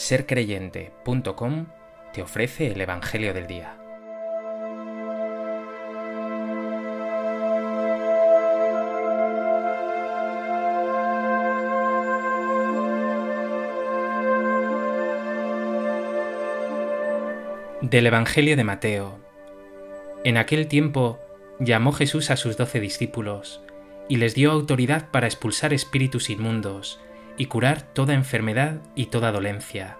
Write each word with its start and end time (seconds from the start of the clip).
sercreyente.com 0.00 1.66
te 2.14 2.22
ofrece 2.22 2.68
el 2.68 2.80
Evangelio 2.80 3.34
del 3.34 3.46
Día. 3.46 3.76
Del 17.82 18.06
Evangelio 18.06 18.56
de 18.56 18.64
Mateo. 18.64 19.18
En 20.24 20.38
aquel 20.38 20.66
tiempo 20.66 21.20
llamó 21.58 21.92
Jesús 21.92 22.30
a 22.30 22.38
sus 22.38 22.56
doce 22.56 22.80
discípulos 22.80 23.60
y 24.08 24.16
les 24.16 24.34
dio 24.34 24.50
autoridad 24.50 25.10
para 25.10 25.26
expulsar 25.26 25.74
espíritus 25.74 26.30
inmundos 26.30 26.98
y 27.40 27.46
curar 27.46 27.80
toda 27.80 28.12
enfermedad 28.12 28.82
y 28.94 29.06
toda 29.06 29.32
dolencia. 29.32 29.96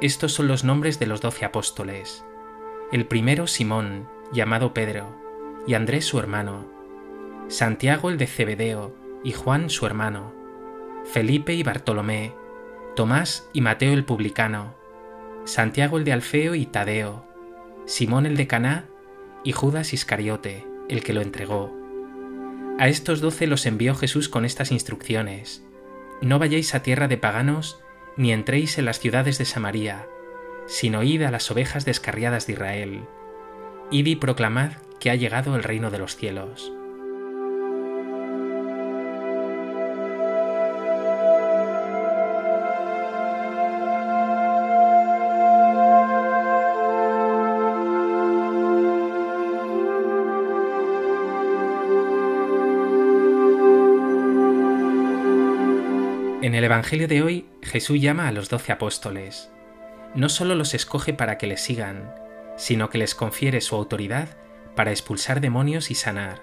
Estos 0.00 0.32
son 0.32 0.48
los 0.48 0.64
nombres 0.64 0.98
de 0.98 1.04
los 1.04 1.20
doce 1.20 1.44
apóstoles. 1.44 2.24
El 2.92 3.04
primero 3.04 3.46
Simón, 3.46 4.08
llamado 4.32 4.72
Pedro, 4.72 5.14
y 5.66 5.74
Andrés 5.74 6.06
su 6.06 6.18
hermano, 6.18 6.64
Santiago 7.48 8.08
el 8.08 8.16
de 8.16 8.26
Cebedeo, 8.26 8.96
y 9.22 9.32
Juan 9.32 9.68
su 9.68 9.84
hermano, 9.84 10.32
Felipe 11.12 11.52
y 11.52 11.62
Bartolomé, 11.62 12.32
Tomás 12.96 13.46
y 13.52 13.60
Mateo 13.60 13.92
el 13.92 14.06
publicano, 14.06 14.74
Santiago 15.44 15.98
el 15.98 16.04
de 16.04 16.14
Alfeo 16.14 16.54
y 16.54 16.64
Tadeo, 16.64 17.26
Simón 17.84 18.24
el 18.24 18.38
de 18.38 18.46
Caná 18.46 18.86
y 19.44 19.52
Judas 19.52 19.92
Iscariote, 19.92 20.66
el 20.88 21.02
que 21.02 21.12
lo 21.12 21.20
entregó. 21.20 21.70
A 22.78 22.88
estos 22.88 23.20
doce 23.20 23.46
los 23.46 23.66
envió 23.66 23.94
Jesús 23.94 24.30
con 24.30 24.46
estas 24.46 24.72
instrucciones. 24.72 25.66
No 26.20 26.38
vayáis 26.38 26.74
a 26.74 26.82
tierra 26.82 27.08
de 27.08 27.16
paganos, 27.16 27.80
ni 28.16 28.32
entréis 28.32 28.78
en 28.78 28.84
las 28.84 28.98
ciudades 28.98 29.38
de 29.38 29.44
Samaria, 29.44 30.06
sino 30.66 31.02
id 31.02 31.22
a 31.22 31.30
las 31.30 31.50
ovejas 31.50 31.84
descarriadas 31.84 32.46
de 32.46 32.52
Israel. 32.54 33.00
Id 33.90 34.06
y 34.06 34.16
proclamad 34.16 34.72
que 34.98 35.10
ha 35.10 35.14
llegado 35.14 35.56
el 35.56 35.62
reino 35.62 35.90
de 35.90 35.98
los 35.98 36.16
cielos. 36.16 36.72
En 56.50 56.56
el 56.56 56.64
Evangelio 56.64 57.06
de 57.06 57.22
hoy, 57.22 57.46
Jesús 57.62 58.00
llama 58.00 58.26
a 58.26 58.32
los 58.32 58.48
doce 58.48 58.72
apóstoles. 58.72 59.52
No 60.16 60.28
solo 60.28 60.56
los 60.56 60.74
escoge 60.74 61.14
para 61.14 61.38
que 61.38 61.46
le 61.46 61.56
sigan, 61.56 62.12
sino 62.56 62.90
que 62.90 62.98
les 62.98 63.14
confiere 63.14 63.60
su 63.60 63.76
autoridad 63.76 64.36
para 64.74 64.90
expulsar 64.90 65.40
demonios 65.40 65.92
y 65.92 65.94
sanar. 65.94 66.42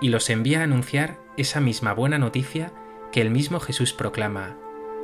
Y 0.00 0.08
los 0.08 0.30
envía 0.30 0.62
a 0.62 0.64
anunciar 0.64 1.20
esa 1.36 1.60
misma 1.60 1.94
buena 1.94 2.18
noticia 2.18 2.72
que 3.12 3.20
el 3.20 3.30
mismo 3.30 3.60
Jesús 3.60 3.92
proclama, 3.92 4.58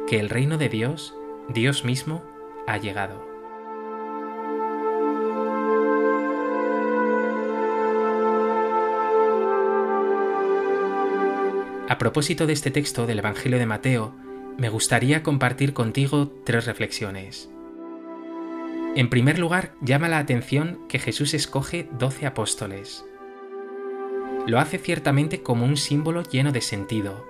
que 0.08 0.18
el 0.18 0.28
reino 0.28 0.58
de 0.58 0.70
Dios, 0.70 1.14
Dios 1.48 1.84
mismo, 1.84 2.24
ha 2.66 2.78
llegado. 2.78 3.29
A 11.90 11.98
propósito 11.98 12.46
de 12.46 12.52
este 12.52 12.70
texto 12.70 13.04
del 13.08 13.18
Evangelio 13.18 13.58
de 13.58 13.66
Mateo, 13.66 14.14
me 14.56 14.68
gustaría 14.68 15.24
compartir 15.24 15.72
contigo 15.72 16.30
tres 16.44 16.66
reflexiones. 16.66 17.50
En 18.94 19.10
primer 19.10 19.40
lugar, 19.40 19.74
llama 19.80 20.08
la 20.08 20.18
atención 20.18 20.86
que 20.88 21.00
Jesús 21.00 21.34
escoge 21.34 21.88
doce 21.98 22.26
apóstoles. 22.26 23.04
Lo 24.46 24.60
hace 24.60 24.78
ciertamente 24.78 25.42
como 25.42 25.64
un 25.64 25.76
símbolo 25.76 26.22
lleno 26.22 26.52
de 26.52 26.60
sentido. 26.60 27.26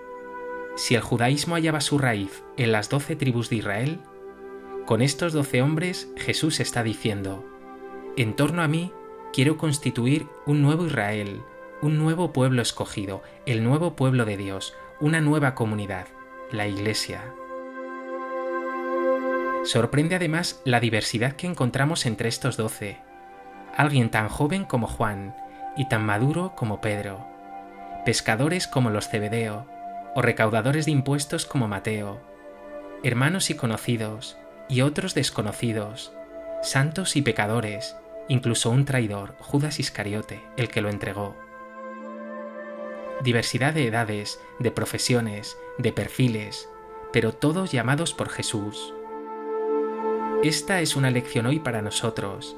Si 0.76 0.94
el 0.94 1.00
judaísmo 1.00 1.54
hallaba 1.54 1.80
su 1.80 1.96
raíz 1.96 2.42
en 2.58 2.70
las 2.70 2.90
doce 2.90 3.16
tribus 3.16 3.48
de 3.48 3.56
Israel, 3.56 4.00
con 4.84 5.00
estos 5.00 5.32
doce 5.32 5.62
hombres 5.62 6.12
Jesús 6.18 6.60
está 6.60 6.82
diciendo, 6.82 7.46
en 8.18 8.36
torno 8.36 8.60
a 8.60 8.68
mí 8.68 8.92
quiero 9.32 9.56
constituir 9.56 10.26
un 10.44 10.60
nuevo 10.60 10.84
Israel, 10.84 11.40
un 11.82 11.98
nuevo 11.98 12.32
pueblo 12.32 12.60
escogido, 12.60 13.22
el 13.46 13.64
nuevo 13.64 13.96
pueblo 13.96 14.26
de 14.26 14.36
Dios, 14.36 14.74
una 15.00 15.22
nueva 15.22 15.54
comunidad, 15.54 16.06
la 16.52 16.66
Iglesia. 16.66 17.22
Sorprende 19.64 20.16
además 20.16 20.60
la 20.64 20.80
diversidad 20.80 21.32
que 21.32 21.46
encontramos 21.46 22.04
entre 22.04 22.28
estos 22.28 22.58
doce. 22.58 22.98
Alguien 23.74 24.10
tan 24.10 24.28
joven 24.28 24.64
como 24.64 24.86
Juan 24.86 25.34
y 25.76 25.88
tan 25.88 26.04
maduro 26.04 26.54
como 26.54 26.82
Pedro, 26.82 27.26
pescadores 28.04 28.66
como 28.66 28.90
los 28.90 29.08
Cebedeo, 29.08 29.66
o 30.14 30.22
recaudadores 30.22 30.84
de 30.84 30.90
impuestos 30.90 31.46
como 31.46 31.68
Mateo, 31.68 32.20
hermanos 33.04 33.48
y 33.48 33.54
conocidos, 33.54 34.36
y 34.68 34.82
otros 34.82 35.14
desconocidos, 35.14 36.12
santos 36.62 37.16
y 37.16 37.22
pecadores, 37.22 37.96
incluso 38.28 38.70
un 38.70 38.84
traidor, 38.84 39.34
Judas 39.38 39.80
Iscariote, 39.80 40.42
el 40.56 40.68
que 40.68 40.82
lo 40.82 40.90
entregó 40.90 41.49
diversidad 43.22 43.74
de 43.74 43.86
edades, 43.86 44.40
de 44.58 44.70
profesiones, 44.70 45.58
de 45.78 45.92
perfiles, 45.92 46.68
pero 47.12 47.32
todos 47.32 47.72
llamados 47.72 48.14
por 48.14 48.28
Jesús. 48.28 48.94
Esta 50.42 50.80
es 50.80 50.96
una 50.96 51.10
lección 51.10 51.46
hoy 51.46 51.58
para 51.58 51.82
nosotros. 51.82 52.56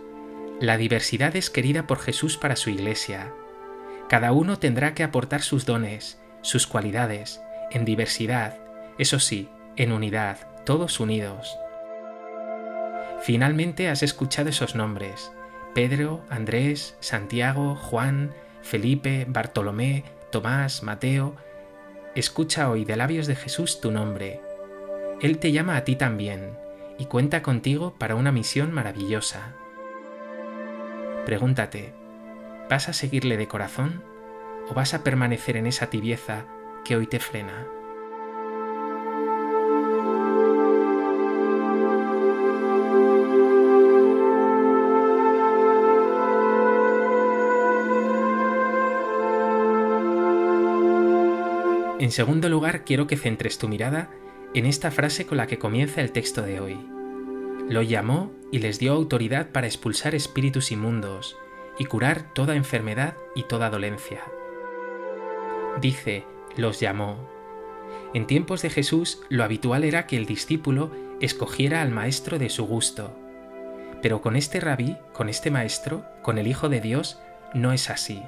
La 0.61 0.77
diversidad 0.77 1.35
es 1.35 1.51
querida 1.51 1.87
por 1.87 1.99
Jesús 1.99 2.37
para 2.37 2.57
su 2.57 2.71
iglesia. 2.71 3.33
Cada 4.09 4.33
uno 4.33 4.59
tendrá 4.59 4.95
que 4.95 5.03
aportar 5.03 5.43
sus 5.43 5.67
dones, 5.67 6.21
sus 6.43 6.67
cualidades, 6.67 7.41
en 7.71 7.85
diversidad, 7.85 8.59
eso 8.99 9.19
sí, 9.19 9.49
en 9.77 9.91
unidad, 9.91 10.65
todos 10.65 11.01
unidos. 11.01 11.59
Finalmente 13.23 13.89
has 13.89 14.03
escuchado 14.03 14.51
esos 14.51 14.75
nombres, 14.75 15.33
Pedro, 15.75 16.25
Andrés, 16.29 16.97
Santiago, 17.01 17.75
Juan, 17.75 18.33
Felipe, 18.63 19.27
Bartolomé, 19.29 20.05
Tomás, 20.33 20.83
Mateo, 20.83 21.37
escucha 22.15 22.71
hoy 22.71 22.87
de 22.87 22.97
labios 22.97 23.27
de 23.27 23.37
Jesús 23.37 23.83
tu 23.83 23.91
nombre. 23.91 24.41
Él 25.21 25.37
te 25.37 25.53
llama 25.53 25.77
a 25.77 25.85
ti 25.85 25.95
también 25.95 26.57
y 26.99 27.05
cuenta 27.05 27.43
contigo 27.43 27.95
para 27.99 28.15
una 28.15 28.33
misión 28.33 28.73
maravillosa. 28.73 29.55
Pregúntate, 31.27 31.93
¿vas 32.71 32.89
a 32.89 32.95
seguirle 32.95 33.37
de 33.37 33.47
corazón 33.47 34.03
o 34.71 34.75
vas 34.75 34.95
a 34.95 35.05
permanecer 35.05 35.59
en 35.59 35.67
esa 35.67 35.91
tibieza 35.91 36.47
que 36.83 36.97
hoy 36.97 37.07
te 37.07 37.21
frena? 37.21 37.67
En 52.13 52.17
segundo 52.17 52.51
lugar, 52.51 52.85
quiero 52.85 53.07
que 53.07 53.17
centres 53.17 53.57
tu 53.57 53.69
mirada 53.69 54.11
en 54.53 54.67
esta 54.67 54.91
frase 54.91 55.25
con 55.25 55.39
la 55.39 55.47
que 55.47 55.59
comienza 55.59 56.03
el 56.03 56.13
texto 56.13 56.43
de 56.43 56.61
hoy. 56.61 56.79
Lo 57.71 57.81
llamó 57.81 58.31
y 58.51 58.59
les 58.59 58.79
dio 58.79 58.93
autoridad 58.93 59.49
para 59.49 59.67
expulsar 59.67 60.15
espíritus 60.15 60.73
inmundos 60.73 61.39
y 61.79 61.87
curar 61.87 62.35
toda 62.35 62.55
enfermedad 62.55 63.17
y 63.35 63.45
toda 63.45 63.71
dolencia. 63.71 64.21
Dice, 65.81 66.27
los 66.55 66.81
llamó. 66.81 67.31
En 68.13 68.27
tiempos 68.27 68.61
de 68.61 68.69
Jesús 68.69 69.23
lo 69.31 69.43
habitual 69.43 69.83
era 69.83 70.07
que 70.07 70.19
el 70.19 70.27
discípulo 70.27 70.93
escogiera 71.19 71.81
al 71.81 71.93
maestro 71.93 72.39
de 72.39 72.51
su 72.51 72.67
gusto. 72.67 73.17
Pero 74.03 74.21
con 74.21 74.37
este 74.37 74.61
rabí, 74.61 74.99
con 75.15 75.31
este 75.31 75.51
maestro, 75.51 76.05
con 76.21 76.37
el 76.37 76.47
Hijo 76.47 76.69
de 76.69 76.83
Dios, 76.83 77.23
no 77.55 77.73
es 77.73 77.89
así. 77.89 78.23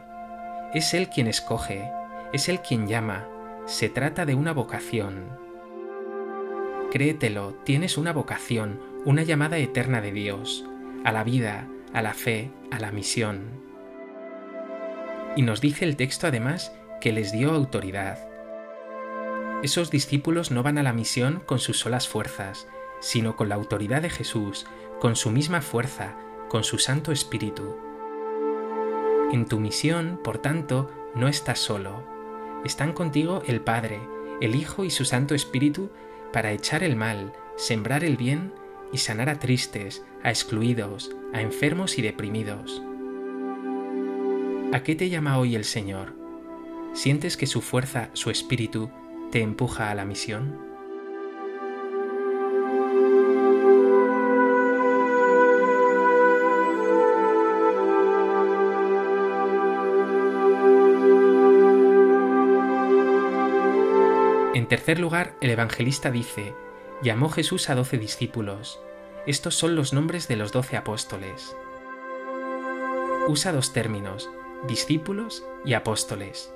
Es 0.72 0.94
Él 0.94 1.10
quien 1.10 1.26
escoge, 1.26 1.86
es 2.32 2.48
Él 2.48 2.60
quien 2.60 2.88
llama, 2.88 3.28
se 3.66 3.88
trata 3.88 4.26
de 4.26 4.34
una 4.34 4.52
vocación. 4.52 5.38
Créetelo, 6.90 7.54
tienes 7.64 7.96
una 7.96 8.12
vocación, 8.12 8.80
una 9.06 9.22
llamada 9.22 9.56
eterna 9.56 10.00
de 10.02 10.12
Dios, 10.12 10.66
a 11.02 11.12
la 11.12 11.24
vida, 11.24 11.66
a 11.94 12.02
la 12.02 12.12
fe, 12.12 12.50
a 12.70 12.78
la 12.78 12.92
misión. 12.92 13.62
Y 15.34 15.42
nos 15.42 15.60
dice 15.60 15.86
el 15.86 15.96
texto 15.96 16.26
además 16.26 16.72
que 17.00 17.12
les 17.12 17.32
dio 17.32 17.52
autoridad. 17.52 18.18
Esos 19.62 19.90
discípulos 19.90 20.50
no 20.50 20.62
van 20.62 20.76
a 20.76 20.82
la 20.82 20.92
misión 20.92 21.42
con 21.46 21.58
sus 21.58 21.78
solas 21.78 22.06
fuerzas, 22.06 22.68
sino 23.00 23.34
con 23.34 23.48
la 23.48 23.54
autoridad 23.54 24.02
de 24.02 24.10
Jesús, 24.10 24.66
con 25.00 25.16
su 25.16 25.30
misma 25.30 25.62
fuerza, 25.62 26.16
con 26.50 26.64
su 26.64 26.78
Santo 26.78 27.12
Espíritu. 27.12 27.76
En 29.32 29.46
tu 29.46 29.58
misión, 29.58 30.20
por 30.22 30.38
tanto, 30.38 30.90
no 31.14 31.28
estás 31.28 31.58
solo, 31.58 32.13
están 32.64 32.92
contigo 32.92 33.42
el 33.46 33.60
Padre, 33.60 34.00
el 34.40 34.54
Hijo 34.54 34.84
y 34.84 34.90
su 34.90 35.04
Santo 35.04 35.34
Espíritu 35.34 35.90
para 36.32 36.52
echar 36.52 36.82
el 36.82 36.96
mal, 36.96 37.32
sembrar 37.56 38.04
el 38.04 38.16
bien 38.16 38.52
y 38.92 38.98
sanar 38.98 39.28
a 39.28 39.38
tristes, 39.38 40.04
a 40.22 40.30
excluidos, 40.30 41.14
a 41.32 41.40
enfermos 41.40 41.98
y 41.98 42.02
deprimidos. 42.02 42.82
¿A 44.72 44.82
qué 44.82 44.94
te 44.96 45.08
llama 45.08 45.38
hoy 45.38 45.54
el 45.54 45.64
Señor? 45.64 46.14
¿Sientes 46.94 47.36
que 47.36 47.46
su 47.46 47.60
fuerza, 47.60 48.10
su 48.12 48.30
espíritu, 48.30 48.90
te 49.30 49.40
empuja 49.40 49.90
a 49.90 49.94
la 49.94 50.04
misión? 50.04 50.73
En 64.54 64.68
tercer 64.68 65.00
lugar, 65.00 65.34
el 65.40 65.50
evangelista 65.50 66.12
dice, 66.12 66.54
llamó 67.02 67.28
Jesús 67.28 67.68
a 67.70 67.74
doce 67.74 67.98
discípulos. 67.98 68.80
Estos 69.26 69.56
son 69.56 69.74
los 69.74 69.92
nombres 69.92 70.28
de 70.28 70.36
los 70.36 70.52
doce 70.52 70.76
apóstoles. 70.76 71.56
Usa 73.26 73.50
dos 73.50 73.72
términos, 73.72 74.30
discípulos 74.68 75.44
y 75.64 75.74
apóstoles. 75.74 76.54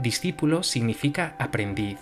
Discípulo 0.00 0.62
significa 0.62 1.34
aprendiz. 1.38 1.98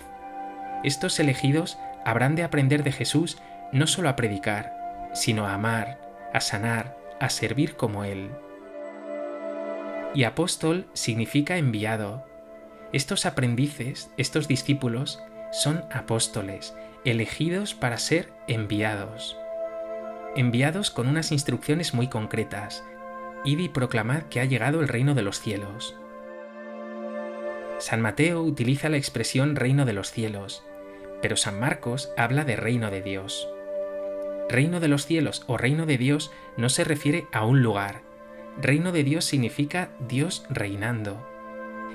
Estos 0.83 1.21
elegidos 1.21 1.79
habrán 2.05 2.35
de 2.35 2.43
aprender 2.43 2.83
de 2.83 2.91
Jesús 2.91 3.39
no 3.71 3.87
solo 3.87 4.09
a 4.09 4.17
predicar, 4.17 5.11
sino 5.15 5.47
a 5.47 5.55
amar, 5.55 6.01
a 6.33 6.41
sanar, 6.41 6.97
a 7.21 7.31
servir 7.31 7.77
como 7.77 8.03
Él. 8.03 8.31
Y 10.15 10.25
apóstol 10.25 10.89
significa 10.95 11.59
enviado. 11.59 12.32
Estos 12.93 13.25
aprendices, 13.25 14.11
estos 14.19 14.49
discípulos, 14.49 15.19
son 15.51 15.83
apóstoles, 15.91 16.75
elegidos 17.07 17.75
para 17.75 17.97
ser 17.97 18.31
enviados. 18.49 19.35
Enviados 20.37 20.91
con 20.91 21.09
unas 21.09 21.33
instrucciones 21.33 21.95
muy 21.95 22.09
concretas. 22.09 22.85
Id 23.47 23.61
y 23.61 23.69
proclamad 23.71 24.25
que 24.25 24.41
ha 24.41 24.45
llegado 24.45 24.81
el 24.81 24.89
reino 24.89 25.15
de 25.15 25.23
los 25.23 25.41
cielos. 25.41 25.97
San 27.79 28.03
Mateo 28.03 28.43
utiliza 28.43 28.91
la 28.91 28.99
expresión 28.99 29.57
reino 29.57 29.87
de 29.87 29.95
los 29.95 30.11
cielos, 30.11 30.63
pero 31.23 31.39
San 31.39 31.59
Marcos 31.59 32.13
habla 32.19 32.45
de 32.45 32.57
reino 32.57 32.91
de 32.91 33.01
Dios. 33.01 33.49
Reino 34.51 34.81
de 34.81 34.89
los 34.89 35.07
cielos 35.07 35.45
o 35.47 35.57
reino 35.57 35.87
de 35.87 35.97
Dios 35.97 36.31
no 36.59 36.69
se 36.69 36.85
refiere 36.85 37.27
a 37.33 37.47
un 37.47 37.63
lugar. 37.63 38.03
Reino 38.61 38.93
de 38.93 39.03
Dios 39.03 39.25
significa 39.25 39.93
Dios 39.99 40.45
reinando. 40.51 41.32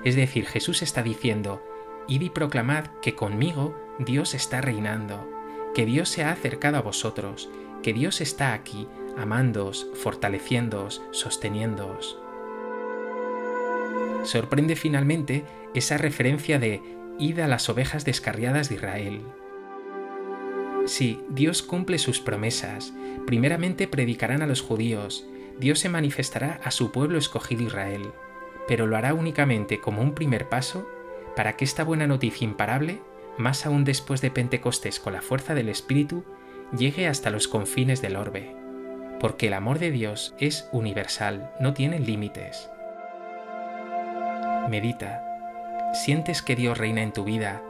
Es 0.08 0.16
decir, 0.16 0.46
Jesús 0.46 0.84
está 0.84 1.04
diciendo, 1.04 1.62
id 2.08 2.22
y 2.22 2.30
proclamad 2.30 2.86
que 3.02 3.14
conmigo 3.14 3.76
Dios 4.00 4.36
está 4.36 4.62
reinando, 4.62 5.30
que 5.76 5.86
Dios 5.86 6.08
se 6.08 6.24
ha 6.24 6.32
acercado 6.32 6.78
a 6.78 6.82
vosotros, 6.82 7.50
que 7.84 7.92
Dios 7.92 8.22
está 8.22 8.54
aquí, 8.54 8.88
amándoos, 9.18 9.88
fortaleciéndoos, 9.96 11.02
sosteniéndoos 11.12 12.18
sorprende 14.24 14.78
finalmente 14.78 15.44
esa 15.74 15.98
referencia 15.98 16.58
de 16.58 16.82
id 17.20 17.40
a 17.40 17.48
las 17.48 17.68
ovejas 17.70 18.06
descarriadas 18.06 18.70
de 18.70 18.76
Israel. 18.76 19.22
Sí, 20.86 21.22
Dios 21.30 21.64
cumple 21.64 21.98
sus 21.98 22.22
promesas. 22.22 22.94
Primeramente 23.26 23.88
predicarán 23.88 24.42
a 24.42 24.48
los 24.48 24.62
judíos, 24.62 25.28
Dios 25.60 25.80
se 25.80 25.90
manifestará 25.90 26.62
a 26.64 26.72
su 26.72 26.92
pueblo 26.92 27.18
escogido 27.18 27.64
Israel, 27.64 28.12
pero 28.68 28.86
lo 28.86 28.98
hará 28.98 29.14
únicamente 29.14 29.80
como 29.80 30.02
un 30.02 30.14
primer 30.14 30.50
paso 30.50 30.88
para 31.36 31.56
que 31.56 31.66
esta 31.66 31.84
buena 31.84 32.08
noticia 32.08 32.46
imparable, 32.46 33.00
más 33.38 33.66
aún 33.66 33.84
después 33.84 34.22
de 34.22 34.32
Pentecostés 34.32 35.00
con 35.00 35.14
la 35.14 35.22
fuerza 35.22 35.54
del 35.54 35.70
Espíritu, 35.70 36.24
llegue 36.76 37.08
hasta 37.08 37.30
los 37.30 37.48
confines 37.48 38.02
del 38.02 38.16
orbe. 38.16 38.56
Porque 39.20 39.48
el 39.48 39.54
amor 39.54 39.80
de 39.80 39.92
Dios 39.92 40.36
es 40.40 40.68
universal, 40.72 41.52
no 41.60 41.74
tiene 41.74 42.00
límites. 42.00 42.70
Medita. 44.70 45.24
¿Sientes 45.94 46.42
que 46.42 46.56
Dios 46.56 46.78
reina 46.78 47.02
en 47.02 47.14
tu 47.14 47.24
vida? 47.24 47.62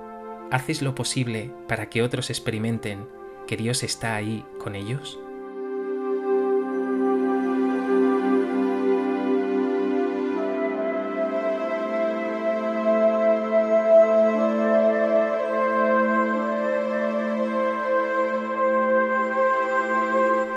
¿Haces 0.50 0.82
lo 0.82 0.96
posible 0.96 1.52
para 1.68 1.90
que 1.90 2.02
otros 2.02 2.30
experimenten 2.30 3.08
que 3.46 3.58
Dios 3.58 3.84
está 3.84 4.16
ahí 4.16 4.46
con 4.60 4.76
ellos? 4.76 5.20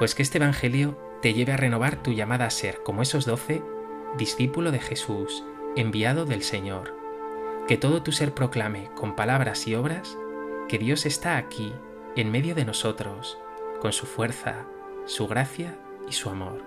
Pues 0.00 0.14
que 0.14 0.22
este 0.22 0.38
Evangelio 0.38 0.96
te 1.20 1.34
lleve 1.34 1.52
a 1.52 1.58
renovar 1.58 2.02
tu 2.02 2.14
llamada 2.14 2.46
a 2.46 2.50
ser, 2.50 2.82
como 2.82 3.02
esos 3.02 3.26
doce, 3.26 3.62
discípulo 4.16 4.72
de 4.72 4.78
Jesús, 4.78 5.44
enviado 5.76 6.24
del 6.24 6.42
Señor. 6.42 6.96
Que 7.68 7.76
todo 7.76 8.02
tu 8.02 8.10
ser 8.10 8.32
proclame 8.32 8.88
con 8.94 9.14
palabras 9.14 9.66
y 9.66 9.74
obras 9.74 10.16
que 10.70 10.78
Dios 10.78 11.04
está 11.04 11.36
aquí, 11.36 11.74
en 12.16 12.30
medio 12.30 12.54
de 12.54 12.64
nosotros, 12.64 13.36
con 13.82 13.92
su 13.92 14.06
fuerza, 14.06 14.64
su 15.04 15.28
gracia 15.28 15.78
y 16.08 16.12
su 16.12 16.30
amor. 16.30 16.64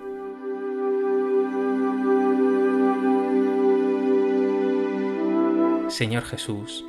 Señor 5.89 6.21
Jesús, 6.21 6.85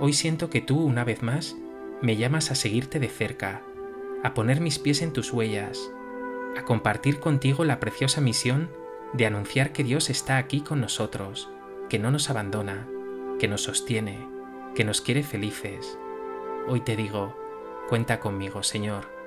hoy 0.00 0.12
siento 0.12 0.50
que 0.50 0.60
tú, 0.60 0.80
una 0.80 1.04
vez 1.04 1.22
más, 1.22 1.54
me 2.02 2.16
llamas 2.16 2.50
a 2.50 2.56
seguirte 2.56 2.98
de 2.98 3.08
cerca, 3.08 3.62
a 4.22 4.34
poner 4.34 4.60
mis 4.60 4.78
pies 4.78 5.02
en 5.02 5.12
tus 5.12 5.32
huellas, 5.32 5.90
a 6.56 6.64
compartir 6.64 7.20
contigo 7.20 7.64
la 7.64 7.80
preciosa 7.80 8.20
misión 8.20 8.70
de 9.12 9.26
anunciar 9.26 9.72
que 9.72 9.84
Dios 9.84 10.10
está 10.10 10.36
aquí 10.36 10.60
con 10.60 10.80
nosotros, 10.80 11.50
que 11.88 11.98
no 11.98 12.10
nos 12.10 12.30
abandona, 12.30 12.88
que 13.38 13.48
nos 13.48 13.62
sostiene, 13.62 14.28
que 14.74 14.84
nos 14.84 15.00
quiere 15.00 15.22
felices. 15.22 15.98
Hoy 16.66 16.80
te 16.80 16.96
digo, 16.96 17.36
cuenta 17.88 18.20
conmigo, 18.20 18.62
Señor 18.62 19.17